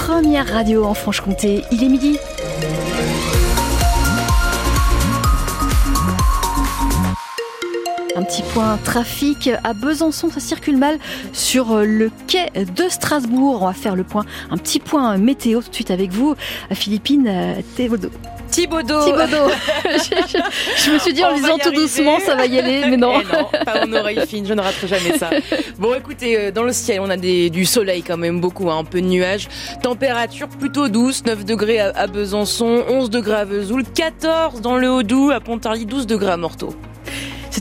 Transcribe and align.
première 0.00 0.46
radio 0.46 0.84
en 0.84 0.94
Franche-Comté. 0.94 1.64
Il 1.72 1.82
est 1.82 1.88
midi. 1.88 2.18
Un 8.14 8.22
petit 8.22 8.42
point 8.54 8.78
trafic 8.84 9.50
à 9.64 9.72
Besançon, 9.74 10.30
ça 10.30 10.38
circule 10.38 10.76
mal 10.76 10.98
sur 11.32 11.78
le 11.78 12.12
quai 12.28 12.50
de 12.54 12.88
Strasbourg. 12.88 13.62
On 13.62 13.66
va 13.66 13.72
faire 13.72 13.96
le 13.96 14.04
point, 14.04 14.24
un 14.50 14.56
petit 14.56 14.78
point 14.78 15.16
météo 15.18 15.62
tout 15.62 15.70
de 15.70 15.74
suite 15.74 15.90
avec 15.90 16.12
vous, 16.12 16.36
Philippine 16.70 17.56
Théodo. 17.76 18.10
Thibaudot. 18.50 19.04
Thibaudot. 19.04 19.50
je, 19.84 20.38
je, 20.84 20.90
me 20.90 20.98
suis 20.98 21.12
dit 21.12 21.24
en 21.24 21.34
lisant 21.34 21.58
tout 21.58 21.70
doucement, 21.70 22.18
ça 22.20 22.34
va 22.34 22.46
y 22.46 22.58
aller, 22.58 22.84
mais 22.88 22.96
non. 22.96 23.20
Eh 23.20 23.24
non, 23.24 23.64
pas 23.64 23.84
en 23.84 23.92
oreille 23.92 24.20
fine, 24.26 24.46
je 24.46 24.54
ne 24.54 24.60
raterai 24.60 24.88
jamais 24.88 25.18
ça. 25.18 25.30
Bon, 25.78 25.94
écoutez, 25.94 26.38
euh, 26.38 26.50
dans 26.50 26.64
le 26.64 26.72
ciel, 26.72 27.00
on 27.00 27.10
a 27.10 27.16
des, 27.16 27.50
du 27.50 27.64
soleil 27.64 28.02
quand 28.02 28.16
même 28.16 28.40
beaucoup, 28.40 28.70
hein, 28.70 28.78
un 28.78 28.84
peu 28.84 29.00
de 29.00 29.06
nuages. 29.06 29.48
Température 29.82 30.48
plutôt 30.48 30.88
douce, 30.88 31.24
9 31.24 31.44
degrés 31.44 31.80
à, 31.80 31.92
à 31.94 32.06
Besançon, 32.06 32.84
11 32.88 33.10
degrés 33.10 33.36
à 33.36 33.44
Vesoul, 33.44 33.84
14 33.84 34.60
dans 34.60 34.76
le 34.76 34.90
Haut-Doubs, 34.90 35.30
à 35.30 35.40
Pontarlier, 35.40 35.84
12 35.84 36.06
degrés 36.06 36.32
à 36.32 36.36
Morteau. 36.36 36.74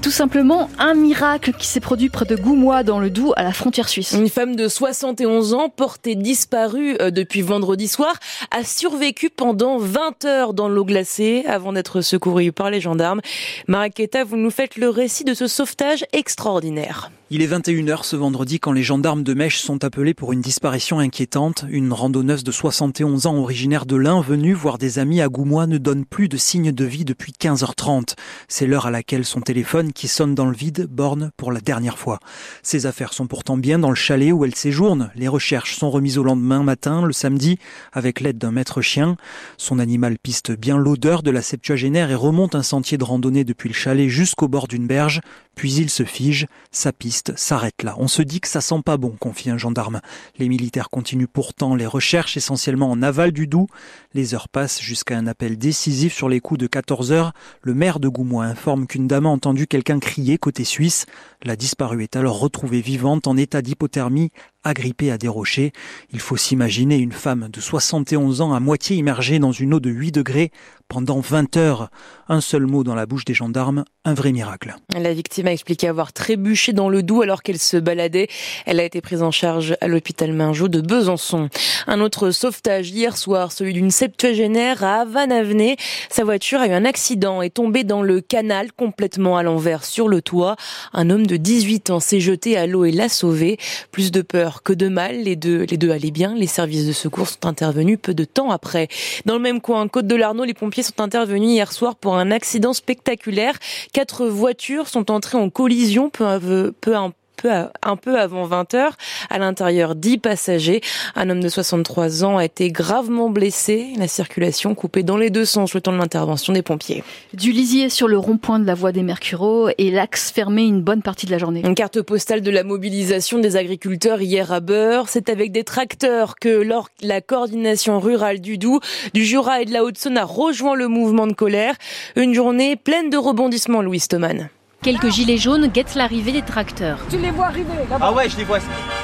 Tout 0.07 0.11
simplement 0.11 0.69
un 0.79 0.93
miracle 0.93 1.51
qui 1.51 1.67
s'est 1.67 1.81
produit 1.81 2.07
près 2.07 2.23
de 2.23 2.37
Goumois 2.37 2.83
dans 2.83 3.01
le 3.01 3.09
Doubs 3.09 3.33
à 3.35 3.43
la 3.43 3.51
frontière 3.51 3.89
suisse. 3.89 4.13
Une 4.13 4.29
femme 4.29 4.55
de 4.55 4.69
71 4.69 5.53
ans, 5.53 5.67
portée 5.67 6.15
disparue 6.15 6.95
euh, 7.01 7.11
depuis 7.11 7.41
vendredi 7.41 7.89
soir, 7.89 8.15
a 8.51 8.63
survécu 8.63 9.29
pendant 9.29 9.77
20 9.77 10.23
heures 10.23 10.53
dans 10.53 10.69
l'eau 10.69 10.85
glacée 10.85 11.43
avant 11.45 11.73
d'être 11.73 11.99
secourue 11.99 12.53
par 12.53 12.69
les 12.69 12.79
gendarmes. 12.79 13.19
Maraketa, 13.67 14.23
vous 14.23 14.37
nous 14.37 14.49
faites 14.49 14.77
le 14.77 14.87
récit 14.87 15.25
de 15.25 15.33
ce 15.33 15.45
sauvetage 15.45 16.05
extraordinaire. 16.13 17.11
Il 17.29 17.41
est 17.41 17.47
21h 17.47 18.05
ce 18.05 18.15
vendredi 18.15 18.57
quand 18.57 18.71
les 18.71 18.83
gendarmes 18.83 19.21
de 19.21 19.33
Mèche 19.33 19.59
sont 19.59 19.83
appelés 19.83 20.13
pour 20.13 20.31
une 20.31 20.39
disparition 20.39 20.99
inquiétante. 20.99 21.65
Une 21.67 21.91
randonneuse 21.91 22.45
de 22.45 22.53
71 22.53 23.27
ans 23.27 23.35
originaire 23.35 23.85
de 23.85 23.97
l'Ain 23.97 24.21
venue 24.21 24.53
voir 24.53 24.77
des 24.77 24.97
amis 24.97 25.19
à 25.19 25.27
Goumois 25.27 25.67
ne 25.67 25.77
donne 25.77 26.05
plus 26.05 26.29
de 26.29 26.37
signes 26.37 26.71
de 26.71 26.85
vie 26.85 27.03
depuis 27.03 27.33
15h30. 27.37 28.15
C'est 28.47 28.65
l'heure 28.65 28.85
à 28.85 28.91
laquelle 28.91 29.25
son 29.25 29.41
téléphone 29.41 29.91
qui 29.97 30.07
sonne 30.07 30.35
dans 30.35 30.45
le 30.45 30.55
vide 30.55 30.85
borne 30.85 31.31
pour 31.37 31.51
la 31.51 31.59
dernière 31.59 31.97
fois. 31.97 32.19
Ses 32.61 32.85
affaires 32.85 33.13
sont 33.13 33.25
pourtant 33.25 33.57
bien 33.57 33.79
dans 33.79 33.89
le 33.89 33.95
chalet 33.95 34.31
où 34.31 34.45
elle 34.45 34.53
séjourne. 34.53 35.09
Les 35.15 35.27
recherches 35.27 35.75
sont 35.75 35.89
remises 35.89 36.19
au 36.19 36.23
lendemain 36.23 36.61
matin, 36.61 37.03
le 37.03 37.13
samedi, 37.13 37.57
avec 37.93 38.19
l'aide 38.19 38.37
d'un 38.37 38.51
maître 38.51 38.83
chien. 38.83 39.17
Son 39.57 39.79
animal 39.79 40.19
piste 40.19 40.51
bien 40.51 40.77
l'odeur 40.77 41.23
de 41.23 41.31
la 41.31 41.41
septuagénaire 41.41 42.11
et 42.11 42.15
remonte 42.15 42.53
un 42.53 42.61
sentier 42.61 42.99
de 42.99 43.03
randonnée 43.03 43.43
depuis 43.43 43.69
le 43.69 43.73
chalet 43.73 44.07
jusqu'au 44.07 44.47
bord 44.47 44.67
d'une 44.67 44.85
berge. 44.85 45.19
Puis 45.55 45.73
il 45.73 45.89
se 45.89 46.03
fige, 46.03 46.45
sa 46.69 46.93
piste 46.93 47.35
s'arrête 47.35 47.81
là. 47.81 47.95
On 47.97 48.07
se 48.07 48.21
dit 48.21 48.39
que 48.39 48.47
ça 48.47 48.61
sent 48.61 48.81
pas 48.85 48.97
bon, 48.97 49.15
confie 49.19 49.49
un 49.49 49.57
gendarme. 49.57 50.01
Les 50.37 50.49
militaires 50.49 50.91
continuent 50.91 51.25
pourtant 51.25 51.73
les 51.73 51.87
recherches 51.87 52.37
essentiellement 52.37 52.91
en 52.91 53.01
aval 53.01 53.31
du 53.31 53.47
Doubs. 53.47 53.67
Les 54.13 54.35
heures 54.35 54.49
passent 54.49 54.79
jusqu'à 54.79 55.17
un 55.17 55.25
appel 55.25 55.57
décisif 55.57 56.13
sur 56.13 56.29
les 56.29 56.41
coups 56.41 56.59
de 56.59 56.67
14 56.67 57.11
heures. 57.11 57.33
Le 57.63 57.73
maire 57.73 57.99
de 57.99 58.07
Goumois 58.07 58.45
informe 58.45 58.85
qu'une 58.85 59.07
dame 59.07 59.25
a 59.25 59.29
entendu 59.29 59.65
quelqu'un 59.77 59.99
crier 59.99 60.39
côté 60.39 60.63
suisse. 60.63 61.05
La 61.43 61.55
disparue 61.55 62.01
est 62.01 62.15
alors 62.15 62.39
retrouvée 62.39 62.81
vivante 62.81 63.27
en 63.27 63.37
état 63.37 63.61
d'hypothermie 63.61 64.31
agrippée 64.63 65.11
à 65.11 65.19
des 65.19 65.27
rochers. 65.27 65.71
Il 66.11 66.19
faut 66.19 66.35
s'imaginer 66.35 66.97
une 66.97 67.11
femme 67.11 67.47
de 67.53 67.61
71 67.61 68.41
ans 68.41 68.55
à 68.55 68.59
moitié 68.59 68.97
immergée 68.97 69.37
dans 69.37 69.51
une 69.51 69.75
eau 69.75 69.79
de 69.79 69.91
8 69.91 70.11
degrés 70.11 70.51
pendant 70.87 71.19
20 71.19 71.57
heures. 71.57 71.89
Un 72.29 72.41
seul 72.41 72.65
mot 72.65 72.83
dans 72.83 72.95
la 72.95 73.05
bouche 73.05 73.25
des 73.25 73.33
gendarmes, 73.33 73.85
un 74.05 74.13
vrai 74.13 74.31
miracle. 74.31 74.75
La 74.93 75.13
victime 75.13 75.47
a 75.47 75.51
expliqué 75.51 75.87
avoir 75.87 76.13
trébuché 76.13 76.73
dans 76.73 76.89
le 76.89 77.03
Doubs 77.03 77.21
alors 77.21 77.43
qu'elle 77.43 77.59
se 77.59 77.77
baladait. 77.77 78.27
Elle 78.65 78.79
a 78.79 78.83
été 78.83 79.01
prise 79.01 79.21
en 79.21 79.31
charge 79.31 79.77
à 79.81 79.87
l'hôpital 79.87 80.33
Mingeot 80.33 80.67
de 80.67 80.81
Besançon. 80.81 81.49
Un 81.87 82.01
autre 82.01 82.31
sauvetage 82.31 82.89
hier 82.89 83.17
soir, 83.17 83.51
celui 83.51 83.73
d'une 83.73 83.91
septuagénaire 83.91 84.83
à 84.83 85.01
Havane-Avenay. 85.01 85.77
Sa 86.09 86.23
voiture 86.23 86.59
a 86.59 86.67
eu 86.67 86.71
un 86.71 86.85
accident 86.85 87.41
et 87.41 87.49
tombé 87.49 87.83
dans 87.83 88.01
le 88.01 88.21
canal 88.21 88.71
complètement 88.71 89.37
à 89.37 89.43
l'envers 89.43 89.83
sur 89.85 90.07
le 90.07 90.21
toit. 90.21 90.55
Un 90.93 91.09
homme 91.09 91.27
de 91.27 91.37
18 91.37 91.91
ans 91.91 91.99
s'est 91.99 92.19
jeté 92.19 92.57
à 92.57 92.67
l'eau 92.67 92.85
et 92.85 92.91
l'a 92.91 93.09
sauvé. 93.09 93.57
Plus 93.91 94.11
de 94.11 94.21
peur 94.21 94.63
que 94.63 94.73
de 94.73 94.87
mal, 94.87 95.23
les 95.23 95.35
deux, 95.35 95.63
les 95.63 95.77
deux 95.77 95.91
allaient 95.91 96.11
bien. 96.11 96.33
Les 96.35 96.47
services 96.47 96.85
de 96.85 96.93
secours 96.93 97.27
sont 97.27 97.45
intervenus 97.45 97.99
peu 98.01 98.13
de 98.13 98.25
temps 98.25 98.51
après. 98.51 98.87
Dans 99.25 99.33
le 99.33 99.41
même 99.41 99.61
coin, 99.61 99.87
Côte 99.87 100.07
de 100.07 100.15
l'Arnaud, 100.15 100.43
les 100.43 100.53
pompiers 100.53 100.76
sont 100.83 101.01
intervenus 101.01 101.49
hier 101.49 101.71
soir 101.71 101.95
pour 101.95 102.15
un 102.15 102.31
accident 102.31 102.73
spectaculaire. 102.73 103.57
Quatre 103.93 104.27
voitures 104.27 104.87
sont 104.87 105.11
entrées 105.11 105.37
en 105.37 105.49
collision 105.49 106.09
peu 106.09 106.25
à 106.25 106.39
peu, 106.39 106.73
peu, 106.79 106.95
peu 107.37 107.49
un 107.83 107.95
peu 107.95 108.19
avant 108.19 108.43
20 108.43 108.73
heures. 108.73 108.97
À 109.29 109.37
l'intérieur, 109.37 109.95
10 109.95 110.17
passagers. 110.17 110.81
Un 111.15 111.29
homme 111.29 111.39
de 111.39 111.49
63 111.49 112.25
ans 112.25 112.37
a 112.37 112.45
été 112.45 112.69
gravement 112.69 113.29
blessé. 113.29 113.93
La 113.97 114.07
circulation 114.07 114.75
coupée 114.75 115.03
dans 115.03 115.17
les 115.17 115.29
deux 115.29 115.45
sens 115.45 115.73
le 115.73 115.81
temps 115.81 115.93
de 115.93 115.97
l'intervention 115.97 116.51
des 116.51 116.61
pompiers. 116.61 117.03
Du 117.33 117.51
lisier 117.51 117.89
sur 117.89 118.07
le 118.07 118.17
rond-point 118.17 118.59
de 118.59 118.65
la 118.65 118.73
voie 118.73 118.91
des 118.91 119.03
Mercureaux 119.03 119.69
et 119.77 119.91
l'axe 119.91 120.31
fermé 120.31 120.63
une 120.63 120.81
bonne 120.81 121.01
partie 121.01 121.25
de 121.25 121.31
la 121.31 121.37
journée. 121.37 121.61
Une 121.63 121.75
carte 121.75 122.01
postale 122.01 122.41
de 122.41 122.51
la 122.51 122.63
mobilisation 122.63 123.39
des 123.39 123.55
agriculteurs 123.55 124.21
hier 124.21 124.51
à 124.51 124.59
Beurre. 124.59 125.07
C'est 125.07 125.29
avec 125.29 125.51
des 125.51 125.63
tracteurs 125.63 126.35
que 126.35 126.49
lors 126.49 126.89
la 127.01 127.21
coordination 127.21 127.99
rurale 127.99 128.41
du 128.41 128.57
Doubs, 128.57 128.81
du 129.13 129.23
Jura 129.23 129.61
et 129.61 129.65
de 129.65 129.73
la 129.73 129.83
Haute-Saône 129.83 130.17
a 130.17 130.25
rejoint 130.25 130.75
le 130.75 130.87
mouvement 130.87 131.27
de 131.27 131.33
colère. 131.33 131.75
Une 132.15 132.33
journée 132.33 132.75
pleine 132.75 133.09
de 133.09 133.17
rebondissements, 133.17 133.81
Louis 133.81 133.99
Stoman. 133.99 134.49
Quelques 134.83 135.09
gilets 135.09 135.37
jaunes 135.37 135.67
guettent 135.67 135.95
l'arrivée 135.95 136.31
des 136.31 136.43
tracteurs. 136.43 136.99
Tu 137.09 137.17
les 137.17 137.31
vois 137.31 137.47
arriver 137.47 137.67
là-bas 137.89 137.97
Ah 137.99 138.13
ouais, 138.13 138.29
je 138.29 138.37
les 138.37 138.43
vois. 138.43 138.59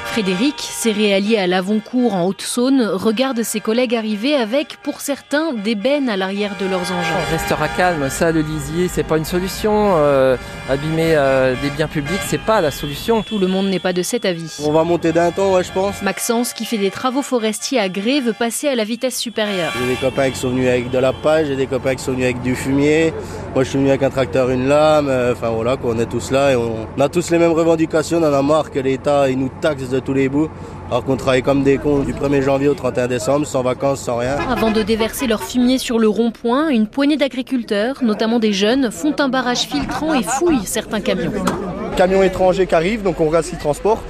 Frédéric, 0.06 0.54
céréalier 0.58 1.36
à 1.36 1.48
Lavoncourt 1.48 2.14
en 2.14 2.26
Haute-Saône, 2.26 2.80
regarde 2.92 3.42
ses 3.42 3.58
collègues 3.58 3.96
arriver 3.96 4.36
avec, 4.36 4.76
pour 4.84 5.00
certains, 5.00 5.52
des 5.52 5.74
bennes 5.74 6.08
à 6.08 6.16
l'arrière 6.16 6.52
de 6.60 6.66
leurs 6.66 6.92
engins. 6.92 7.18
On 7.28 7.32
restera 7.32 7.66
calme, 7.68 8.08
ça 8.08 8.30
le 8.30 8.40
lisier, 8.40 8.86
c'est 8.86 9.02
pas 9.02 9.18
une 9.18 9.24
solution. 9.24 9.94
Euh, 9.96 10.36
abîmer 10.70 11.14
euh, 11.16 11.56
des 11.60 11.70
biens 11.70 11.88
publics, 11.88 12.20
c'est 12.24 12.40
pas 12.40 12.60
la 12.60 12.70
solution. 12.70 13.22
Tout 13.22 13.38
le 13.38 13.48
monde 13.48 13.66
n'est 13.66 13.80
pas 13.80 13.92
de 13.92 14.02
cet 14.02 14.24
avis. 14.24 14.56
On 14.64 14.70
va 14.70 14.84
monter 14.84 15.12
d'un 15.12 15.32
ton, 15.32 15.54
ouais, 15.54 15.64
je 15.64 15.72
pense. 15.72 16.00
Maxence, 16.02 16.52
qui 16.52 16.64
fait 16.64 16.78
des 16.78 16.92
travaux 16.92 17.22
forestiers 17.22 17.80
à 17.80 17.88
Gré, 17.88 18.20
veut 18.20 18.32
passer 18.32 18.68
à 18.68 18.76
la 18.76 18.84
vitesse 18.84 19.18
supérieure. 19.18 19.72
J'ai 19.80 19.94
des 19.94 20.00
copains 20.00 20.30
qui 20.30 20.38
sont 20.38 20.50
venus 20.50 20.68
avec 20.68 20.90
de 20.90 20.98
la 20.98 21.12
paille, 21.12 21.46
j'ai 21.46 21.56
des 21.56 21.66
copains 21.66 21.96
qui 21.96 22.04
sont 22.04 22.12
venus 22.12 22.26
avec 22.26 22.40
du 22.40 22.54
fumier. 22.54 23.12
Moi, 23.54 23.62
je 23.62 23.68
suis 23.70 23.78
venu 23.78 23.90
avec 23.90 24.02
un 24.02 24.10
tracteur, 24.10 24.50
une 24.50 24.66
lame. 24.66 25.06
euh, 25.08 25.30
Enfin 25.32 25.50
voilà, 25.50 25.76
quoi, 25.76 25.92
on 25.94 25.98
est 26.00 26.06
tous 26.06 26.32
là 26.32 26.50
et 26.52 26.56
on, 26.56 26.88
on 26.96 27.00
a 27.00 27.08
tous 27.08 27.30
les 27.30 27.38
mêmes 27.38 27.52
revendications. 27.52 28.18
On 28.20 28.26
en 28.28 28.32
a 28.32 28.42
marre 28.42 28.72
que 28.72 28.80
l'État 28.80 29.30
il 29.30 29.38
nous 29.38 29.50
taxe 29.60 29.88
de 29.88 30.00
tous 30.00 30.12
les 30.12 30.28
bouts, 30.28 30.48
alors 30.90 31.04
qu'on 31.04 31.16
travaille 31.16 31.42
comme 31.42 31.62
des 31.62 31.78
cons 31.78 32.00
du 32.00 32.12
1er 32.12 32.42
janvier 32.42 32.66
au 32.66 32.74
31 32.74 33.06
décembre, 33.06 33.46
sans 33.46 33.62
vacances, 33.62 34.00
sans 34.00 34.16
rien. 34.16 34.36
Avant 34.50 34.72
de 34.72 34.82
déverser 34.82 35.28
leur 35.28 35.40
fumier 35.44 35.78
sur 35.78 36.00
le 36.00 36.08
rond-point, 36.08 36.68
une 36.70 36.88
poignée 36.88 37.16
d'agriculteurs, 37.16 37.98
notamment 38.02 38.40
des 38.40 38.52
jeunes, 38.52 38.90
font 38.90 39.14
un 39.20 39.28
barrage 39.28 39.60
filtrant 39.60 40.14
et 40.14 40.24
fouillent 40.24 40.66
certains 40.66 41.00
camions. 41.00 41.30
Camion 41.96 42.24
étranger 42.24 42.66
qui 42.66 42.74
arrive, 42.74 43.04
donc 43.04 43.20
on 43.20 43.26
regarde 43.26 43.44
ce 43.44 43.50
qu'il 43.50 43.58
transporte. 43.60 44.02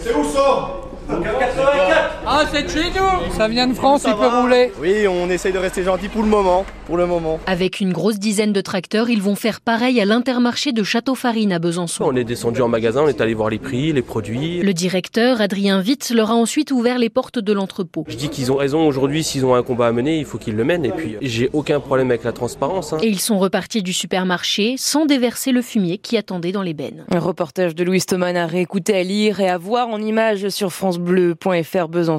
Ah, 2.27 2.45
c'est 2.51 2.69
chez 2.71 2.89
nous 2.91 3.33
Ça 3.37 3.49
vient 3.49 3.67
de 3.67 3.75
France, 3.75 4.05
il 4.07 4.15
peut 4.15 4.27
rouler. 4.41 4.73
Oui, 4.81 5.07
on 5.07 5.29
essaye 5.29 5.53
de 5.53 5.59
rester 5.59 5.83
gentil 5.83 6.09
pour 6.09 6.23
le 6.23 6.29
moment. 6.29 6.65
Pour 6.87 6.97
le 6.97 7.07
moment. 7.07 7.39
Avec 7.47 7.81
une 7.81 7.93
grosse 7.93 8.19
dizaine 8.19 8.53
de 8.53 8.61
tracteurs, 8.61 9.09
ils 9.11 9.21
vont 9.23 9.35
faire 9.37 9.61
pareil 9.61 10.01
à 10.01 10.05
l'intermarché 10.05 10.73
de 10.73 10.83
Château-Farine 10.83 11.53
à 11.53 11.59
Besançon. 11.59 12.05
On 12.07 12.15
est 12.17 12.25
descendu 12.25 12.61
en 12.63 12.69
magasin, 12.69 13.03
on 13.05 13.09
est 13.09 13.21
allé 13.21 13.33
voir 13.35 13.49
les 13.51 13.59
prix, 13.59 13.93
les 13.93 14.03
produits. 14.03 14.61
Le 14.61 14.73
directeur, 14.75 15.41
Adrien 15.41 15.81
Witt, 15.83 16.11
leur 16.15 16.31
a 16.31 16.35
ensuite 16.35 16.71
ouvert 16.73 16.99
les 16.99 17.09
portes 17.11 17.39
de 17.39 17.53
l'entrepôt. 17.53 18.05
Je 18.09 18.17
dis 18.17 18.29
qu'ils 18.29 18.53
ont 18.53 18.57
raison 18.57 18.87
aujourd'hui, 18.87 19.25
s'ils 19.25 19.45
ont 19.47 19.55
un 19.55 19.63
combat 19.63 19.87
à 19.89 19.93
mener, 19.93 20.19
il 20.19 20.25
faut 20.25 20.39
qu'ils 20.39 20.57
le 20.57 20.65
mènent. 20.65 20.85
Et 20.85 20.93
puis, 20.93 21.17
j'ai 21.23 21.49
aucun 21.53 21.81
problème 21.81 22.11
avec 22.11 22.25
la 22.25 22.33
transparence. 22.33 22.93
hein. 22.93 22.99
Et 23.03 23.09
ils 23.09 23.21
sont 23.21 23.39
repartis 23.39 23.83
du 23.83 23.93
supermarché 23.95 24.75
sans 24.79 25.07
déverser 25.07 25.53
le 25.53 25.63
fumier 25.63 25.97
qui 25.99 26.17
attendait 26.19 26.53
dans 26.53 26.63
les 26.63 26.75
bennes. 26.75 27.05
Un 27.15 27.19
reportage 27.21 27.75
de 27.75 27.85
Louis 27.85 28.03
Thoman 28.03 28.37
à 28.37 28.47
réécouter, 28.47 28.95
à 28.97 29.03
lire 29.03 29.41
et 29.41 29.49
à 29.49 29.57
voir 29.59 29.89
en 29.89 29.99
images 30.01 30.49
sur 30.51 30.71
francebleu.fr 30.73 31.89
Besançon. 31.89 32.14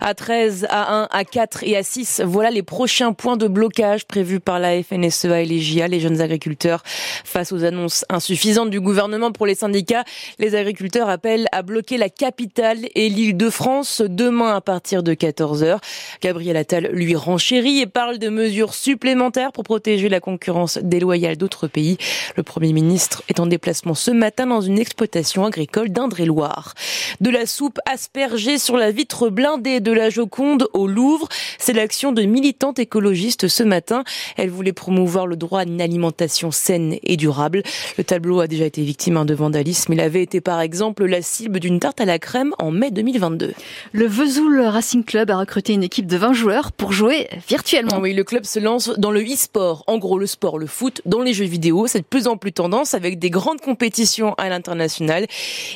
À 0.00 0.14
13, 0.14 0.66
à 0.70 0.94
1, 1.02 1.08
à 1.10 1.24
4 1.24 1.64
et 1.64 1.76
à 1.76 1.82
6, 1.82 2.22
voilà 2.24 2.50
les 2.50 2.62
prochains 2.62 3.12
points 3.12 3.36
de 3.36 3.48
blocage 3.48 4.06
prévus 4.06 4.40
par 4.40 4.58
la 4.58 4.82
FNSEA 4.82 5.42
et 5.42 5.44
les 5.44 5.60
JA, 5.60 5.88
les 5.88 6.00
jeunes 6.00 6.20
agriculteurs. 6.20 6.82
Face 7.24 7.52
aux 7.52 7.64
annonces 7.64 8.04
insuffisantes 8.08 8.70
du 8.70 8.80
gouvernement 8.80 9.32
pour 9.32 9.46
les 9.46 9.54
syndicats, 9.54 10.04
les 10.38 10.54
agriculteurs 10.54 11.08
appellent 11.08 11.48
à 11.52 11.62
bloquer 11.62 11.96
la 11.96 12.08
capitale 12.08 12.78
et 12.94 13.08
l'île 13.08 13.36
de 13.36 13.50
France 13.50 14.02
demain 14.06 14.54
à 14.54 14.60
partir 14.60 15.02
de 15.02 15.14
14h. 15.14 15.78
Gabriel 16.22 16.56
Attal 16.56 16.90
lui 16.92 17.16
renchérit 17.16 17.80
et 17.80 17.86
parle 17.86 18.18
de 18.18 18.28
mesures 18.28 18.74
supplémentaires 18.74 19.52
pour 19.52 19.64
protéger 19.64 20.08
la 20.08 20.20
concurrence 20.20 20.78
déloyale 20.78 21.36
d'autres 21.36 21.66
pays. 21.66 21.98
Le 22.36 22.42
Premier 22.42 22.72
ministre 22.72 23.22
est 23.28 23.40
en 23.40 23.46
déplacement 23.46 23.94
ce 23.94 24.10
matin 24.10 24.46
dans 24.46 24.60
une 24.60 24.78
exploitation 24.78 25.44
agricole 25.44 25.90
d'Indre-et-Loire. 25.90 26.74
De 27.20 27.30
la 27.30 27.46
soupe 27.46 27.78
aspergés 27.84 28.58
sur 28.58 28.76
la 28.76 28.90
vitre 28.90 29.07
blindée 29.30 29.80
de 29.80 29.92
la 29.92 30.10
Joconde 30.10 30.68
au 30.72 30.86
Louvre. 30.86 31.28
C'est 31.58 31.72
l'action 31.72 32.12
de 32.12 32.22
militantes 32.22 32.78
écologistes 32.78 33.48
ce 33.48 33.62
matin. 33.62 34.04
Elle 34.36 34.50
voulait 34.50 34.72
promouvoir 34.72 35.26
le 35.26 35.36
droit 35.36 35.60
à 35.60 35.64
une 35.64 35.80
alimentation 35.80 36.50
saine 36.50 36.96
et 37.02 37.16
durable. 37.16 37.62
Le 37.96 38.04
tableau 38.04 38.40
a 38.40 38.46
déjà 38.46 38.64
été 38.64 38.82
victime 38.82 39.24
de 39.24 39.34
vandalisme. 39.34 39.92
Il 39.92 40.00
avait 40.00 40.22
été 40.22 40.40
par 40.40 40.60
exemple 40.60 41.04
la 41.04 41.22
cible 41.22 41.60
d'une 41.60 41.80
tarte 41.80 42.00
à 42.00 42.04
la 42.04 42.18
crème 42.18 42.54
en 42.58 42.70
mai 42.70 42.90
2022. 42.90 43.54
Le 43.92 44.06
Vesoul 44.06 44.60
Racing 44.60 45.04
Club 45.04 45.30
a 45.30 45.38
recruté 45.38 45.72
une 45.72 45.82
équipe 45.82 46.06
de 46.06 46.16
20 46.16 46.32
joueurs 46.34 46.72
pour 46.72 46.92
jouer 46.92 47.28
virtuellement. 47.48 47.98
Oui, 48.00 48.14
le 48.14 48.24
club 48.24 48.44
se 48.44 48.58
lance 48.58 48.90
dans 48.98 49.10
le 49.10 49.22
e-sport. 49.22 49.82
En 49.86 49.98
gros, 49.98 50.18
le 50.18 50.26
sport, 50.26 50.58
le 50.58 50.66
foot, 50.66 51.02
dans 51.06 51.22
les 51.22 51.32
jeux 51.32 51.46
vidéo. 51.46 51.86
C'est 51.86 52.00
de 52.00 52.04
plus 52.04 52.28
en 52.28 52.36
plus 52.36 52.52
tendance 52.52 52.94
avec 52.94 53.18
des 53.18 53.30
grandes 53.30 53.60
compétitions 53.60 54.34
à 54.34 54.48
l'international. 54.48 55.26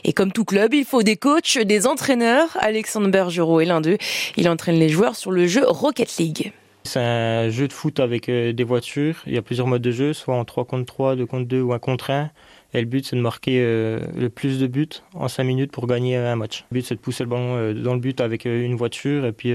Et 0.04 0.12
comme 0.12 0.30
tout 0.30 0.44
club, 0.44 0.74
il 0.74 0.84
faut 0.84 1.02
des 1.02 1.16
coachs, 1.16 1.58
des 1.58 1.86
entraîneurs. 1.86 2.56
Alexandre 2.60 3.08
Bergerot 3.22 3.60
est 3.60 3.66
l'un 3.66 3.80
d'eux. 3.80 3.98
Il 4.36 4.48
entraîne 4.48 4.80
les 4.80 4.88
joueurs 4.88 5.14
sur 5.14 5.30
le 5.30 5.46
jeu 5.46 5.62
Rocket 5.64 6.16
League. 6.18 6.52
C'est 6.82 6.98
un 6.98 7.50
jeu 7.50 7.68
de 7.68 7.72
foot 7.72 8.00
avec 8.00 8.28
euh, 8.28 8.52
des 8.52 8.64
voitures. 8.64 9.22
Il 9.28 9.32
y 9.32 9.38
a 9.38 9.42
plusieurs 9.42 9.68
modes 9.68 9.80
de 9.80 9.92
jeu, 9.92 10.12
soit 10.12 10.34
en 10.34 10.44
3 10.44 10.64
contre 10.64 10.86
3, 10.86 11.14
2 11.14 11.26
contre 11.26 11.46
2 11.46 11.60
ou 11.60 11.72
1 11.72 11.78
contre 11.78 12.10
1. 12.10 12.30
Et 12.74 12.80
le 12.80 12.86
but, 12.86 13.06
c'est 13.06 13.14
de 13.14 13.20
marquer 13.20 13.60
euh, 13.62 14.00
le 14.16 14.28
plus 14.28 14.58
de 14.58 14.66
buts 14.66 14.88
en 15.14 15.28
5 15.28 15.44
minutes 15.44 15.70
pour 15.70 15.86
gagner 15.86 16.16
un 16.16 16.34
match. 16.34 16.64
Le 16.72 16.78
but, 16.78 16.84
c'est 16.84 16.96
de 16.96 17.00
pousser 17.00 17.22
le 17.22 17.30
ballon 17.30 17.54
euh, 17.54 17.74
dans 17.74 17.94
le 17.94 18.00
but 18.00 18.20
avec 18.20 18.44
une 18.44 18.74
voiture. 18.74 19.24
Et 19.24 19.30
puis, 19.30 19.54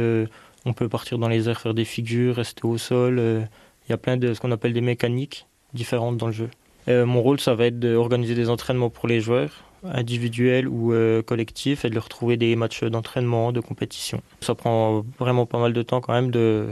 on 0.64 0.72
peut 0.72 0.88
partir 0.88 1.18
dans 1.18 1.28
les 1.28 1.50
airs, 1.50 1.60
faire 1.60 1.74
des 1.74 1.84
figures, 1.84 2.38
rester 2.38 2.66
au 2.66 2.78
sol. 2.78 3.20
Il 3.20 3.92
y 3.92 3.94
a 3.94 3.98
plein 3.98 4.16
de 4.16 4.34
ce 4.34 4.40
qu'on 4.40 4.52
appelle 4.54 4.72
des 4.72 4.80
mécaniques 4.80 5.46
différentes 5.74 6.16
dans 6.16 6.28
le 6.28 6.32
jeu. 6.32 6.50
mon 6.88 7.22
rôle, 7.22 7.42
ça 7.42 7.54
va 7.54 7.66
être 7.66 7.80
d'organiser 7.80 8.36
des 8.36 8.50
entraînements 8.50 8.90
pour 8.90 9.10
les 9.10 9.20
joueurs 9.20 9.67
individuels 9.84 10.68
ou 10.68 10.94
collectifs 11.26 11.86
et 11.86 11.90
de 11.90 11.96
leur 11.96 12.10
trouver 12.10 12.38
des 12.38 12.56
matchs 12.56 12.84
d'entraînement, 12.84 13.52
de 13.52 13.60
compétition. 13.60 14.22
Ça 14.42 14.56
prend 14.56 15.06
vraiment 15.20 15.46
pas 15.46 15.60
mal 15.60 15.74
de 15.74 15.82
temps 15.82 16.02
quand 16.02 16.14
même 16.14 16.32
de 16.32 16.68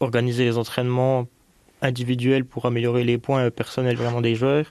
organiser 0.00 0.44
les 0.44 0.58
entraînements 0.58 1.26
individuels 1.80 2.44
pour 2.44 2.66
améliorer 2.66 3.04
les 3.04 3.18
points 3.18 3.50
personnels 3.50 3.96
vraiment 3.96 4.20
des 4.20 4.34
joueurs, 4.34 4.66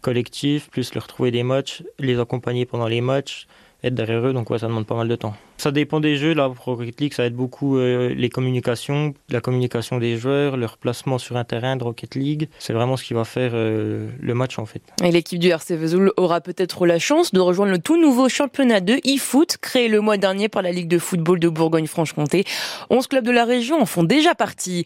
collectifs, 0.00 0.68
plus 0.70 0.94
leur 0.94 1.06
trouver 1.06 1.30
des 1.30 1.42
matchs, 1.42 1.82
les 1.98 2.18
accompagner 2.18 2.66
pendant 2.66 2.88
les 2.88 3.00
matchs, 3.00 3.46
être 3.82 3.94
derrière 3.94 4.26
eux, 4.26 4.32
donc 4.32 4.50
ouais, 4.50 4.58
ça 4.58 4.66
demande 4.66 4.86
pas 4.86 4.96
mal 4.96 5.08
de 5.08 5.16
temps. 5.16 5.34
Ça 5.56 5.70
dépend 5.70 6.00
des 6.00 6.16
jeux. 6.16 6.34
Là, 6.34 6.50
Rocket 6.64 7.00
League, 7.00 7.14
ça 7.14 7.24
aide 7.24 7.34
beaucoup 7.34 7.78
euh, 7.78 8.12
les 8.14 8.28
communications, 8.28 9.14
la 9.30 9.40
communication 9.40 9.98
des 9.98 10.16
joueurs, 10.16 10.56
leur 10.56 10.76
placement 10.78 11.18
sur 11.18 11.36
un 11.36 11.44
terrain 11.44 11.76
de 11.76 11.84
Rocket 11.84 12.14
League. 12.14 12.48
C'est 12.58 12.72
vraiment 12.72 12.96
ce 12.96 13.04
qui 13.04 13.14
va 13.14 13.24
faire 13.24 13.52
euh, 13.54 14.08
le 14.20 14.34
match 14.34 14.58
en 14.58 14.66
fait. 14.66 14.82
Et 15.02 15.10
l'équipe 15.10 15.38
du 15.38 15.48
RC 15.48 15.76
Vesoul 15.76 16.12
aura 16.16 16.40
peut-être 16.40 16.86
la 16.86 16.98
chance 16.98 17.32
de 17.32 17.40
rejoindre 17.40 17.72
le 17.72 17.78
tout 17.78 18.00
nouveau 18.00 18.28
championnat 18.28 18.80
de 18.80 18.94
e-foot 19.06 19.56
créé 19.60 19.88
le 19.88 20.00
mois 20.00 20.16
dernier 20.16 20.48
par 20.48 20.62
la 20.62 20.72
Ligue 20.72 20.88
de 20.88 20.98
football 20.98 21.38
de 21.38 21.48
Bourgogne-Franche-Comté. 21.48 22.44
11 22.90 23.06
clubs 23.06 23.24
de 23.24 23.30
la 23.30 23.44
région 23.44 23.80
en 23.80 23.86
font 23.86 24.02
déjà 24.02 24.34
partie. 24.34 24.84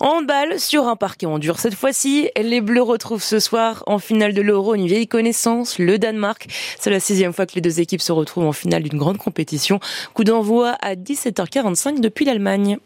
En 0.00 0.22
balle 0.22 0.60
sur 0.60 0.86
un 0.86 0.96
parquet 0.96 1.26
en 1.26 1.38
dur 1.38 1.58
cette 1.58 1.74
fois-ci. 1.74 2.30
Les 2.40 2.60
Bleus 2.60 2.82
retrouvent 2.82 3.22
ce 3.22 3.38
soir 3.38 3.82
en 3.86 3.98
finale 3.98 4.34
de 4.34 4.42
l'Euro 4.42 4.74
une 4.74 4.86
vieille 4.86 5.08
connaissance, 5.08 5.78
le 5.78 5.98
Danemark. 5.98 6.46
C'est 6.78 6.90
la 6.90 7.00
sixième 7.00 7.32
fois 7.32 7.46
que 7.46 7.54
les 7.54 7.60
deux 7.60 7.80
équipes 7.80 8.00
se 8.00 8.12
retrouvent 8.12 8.46
en 8.46 8.52
finale 8.52 8.82
d'une 8.82 8.98
grande 8.98 9.18
compétition. 9.18 9.80
Coup 10.14 10.24
d'envoi 10.24 10.70
à 10.80 10.94
17h45 10.94 12.00
depuis 12.00 12.24
l'Allemagne. 12.24 12.78